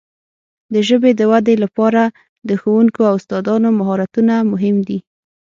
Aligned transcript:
د 0.73 0.75
ژبې 0.87 1.11
د 1.15 1.21
وده 1.31 1.53
لپاره 1.63 2.03
د 2.49 2.51
ښوونکو 2.61 3.01
او 3.09 3.15
استادانو 3.19 3.69
مهارتونه 3.79 4.33
مهم 4.51 4.77
دي. 4.87 4.99